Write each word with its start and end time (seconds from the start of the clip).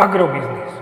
Agrobiznis. 0.00 0.72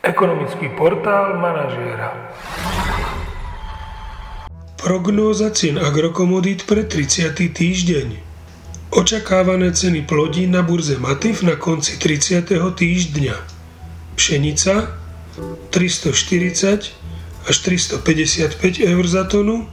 Ekonomický 0.00 0.72
portál 0.72 1.36
manažéra. 1.36 2.16
Prognóza 4.80 5.52
cien 5.52 5.76
agrokomodít 5.76 6.64
pre 6.64 6.88
30. 6.88 7.52
týždeň. 7.52 8.16
Očakávané 8.96 9.76
ceny 9.76 10.08
plodín 10.08 10.56
na 10.56 10.64
burze 10.64 10.96
Matif 10.96 11.44
na 11.44 11.60
konci 11.60 12.00
30. 12.00 12.48
týždňa. 12.48 13.36
Pšenica 14.16 14.96
340 15.68 16.96
až 17.44 17.56
355 17.60 18.88
eur 18.88 19.04
za 19.04 19.28
tonu, 19.28 19.68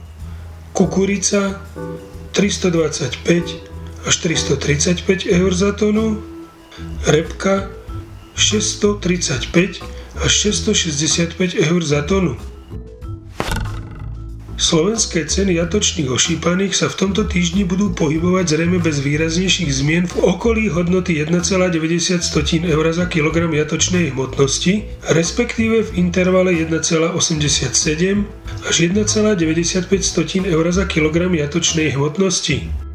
kukurica 0.76 1.56
325 2.36 3.77
až 4.06 4.16
335 4.16 5.26
eur 5.26 5.54
za 5.54 5.72
tonu, 5.72 6.22
repka 7.06 7.68
635 8.36 9.82
až 10.24 10.32
665 10.32 11.54
eur 11.54 11.84
za 11.84 12.02
tonu. 12.02 12.36
Slovenské 14.58 15.22
ceny 15.22 15.54
jatočných 15.54 16.10
ošípaných 16.10 16.74
sa 16.74 16.90
v 16.90 16.98
tomto 17.06 17.30
týždni 17.30 17.62
budú 17.62 17.94
pohybovať 17.94 18.58
zrejme 18.58 18.82
bez 18.82 18.98
výraznejších 18.98 19.70
zmien 19.70 20.10
v 20.10 20.18
okolí 20.18 20.66
hodnoty 20.66 21.22
1,90 21.22 22.66
eur 22.66 22.84
za 22.90 23.06
kilogram 23.06 23.54
jatočnej 23.54 24.10
hmotnosti, 24.10 24.82
respektíve 25.14 25.86
v 25.86 25.90
intervale 26.02 26.58
1,87 26.58 27.14
až 28.66 28.76
1,95 28.82 30.50
eur 30.50 30.64
za 30.74 30.84
kilogram 30.90 31.30
jatočnej 31.38 31.94
hmotnosti. 31.94 32.87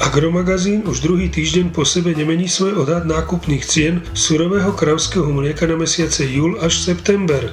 Agromagazín 0.00 0.88
už 0.88 1.04
druhý 1.04 1.28
týždeň 1.28 1.76
po 1.76 1.84
sebe 1.84 2.16
nemení 2.16 2.48
svoj 2.48 2.88
odhad 2.88 3.04
nákupných 3.04 3.60
cien 3.60 4.00
surového 4.16 4.72
kravského 4.72 5.28
mlieka 5.28 5.68
na 5.68 5.76
mesiace 5.76 6.24
júl 6.24 6.56
až 6.64 6.80
september. 6.80 7.52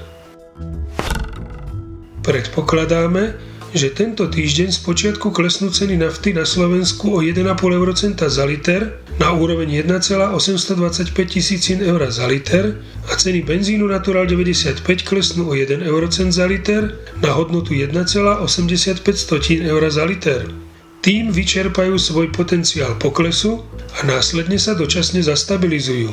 Predpokladáme, 2.23 3.36
že 3.75 3.92
tento 3.92 4.31
týždeň 4.31 4.72
z 4.72 4.80
počiatku 4.80 5.36
klesnú 5.36 5.68
ceny 5.75 6.00
nafty 6.00 6.31
na 6.31 6.48
Slovensku 6.48 7.12
o 7.12 7.20
1,5 7.20 7.52
eurocenta 7.52 8.31
za 8.31 8.48
liter 8.48 8.95
na 9.20 9.36
úroveň 9.36 9.84
1,825 9.84 11.12
tisícin 11.28 11.84
eur 11.84 12.00
za 12.08 12.31
liter 12.31 12.80
a 13.12 13.14
ceny 13.20 13.44
benzínu 13.44 13.92
Natural 13.92 14.23
95 14.23 14.88
klesnú 15.03 15.52
o 15.52 15.53
1 15.53 15.84
eurocent 15.84 16.31
za 16.31 16.48
liter 16.48 16.95
na 17.20 17.36
hodnotu 17.36 17.75
1,85 17.75 19.68
eur 19.68 19.84
za 19.92 20.08
liter. 20.08 20.67
Tým 21.08 21.31
vyčerpajú 21.31 21.95
svoj 21.95 22.36
potenciál 22.36 23.00
poklesu 23.00 23.63
a 23.95 24.03
následne 24.03 24.59
sa 24.59 24.75
dočasne 24.75 25.23
zastabilizujú. 25.23 26.11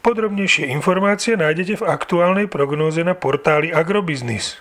Podrobnejšie 0.00 0.72
informácie 0.72 1.36
nájdete 1.36 1.84
v 1.84 1.84
aktuálnej 1.84 2.48
prognóze 2.48 3.04
na 3.04 3.12
portáli 3.12 3.68
Agrobiznis. 3.68 4.56